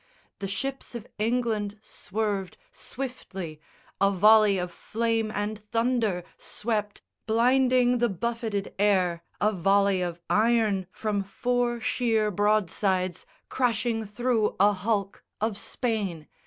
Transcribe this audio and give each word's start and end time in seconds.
The 0.39 0.47
ships 0.47 0.95
of 0.95 1.05
England 1.19 1.77
swerved 1.83 2.57
Swiftly 2.71 3.61
a 4.01 4.09
volley 4.09 4.57
of 4.57 4.71
flame 4.71 5.29
and 5.31 5.59
thunder 5.59 6.23
swept 6.39 7.03
Blinding 7.27 7.99
the 7.99 8.09
buffeted 8.09 8.73
air, 8.79 9.21
a 9.39 9.51
volley 9.51 10.01
of 10.01 10.19
iron 10.27 10.87
From 10.89 11.21
four 11.21 11.79
sheer 11.79 12.31
broadsides, 12.31 13.27
crashing 13.47 14.03
thro' 14.05 14.55
a 14.59 14.73
hulk 14.73 15.23
Of 15.39 15.55
Spain. 15.55 16.27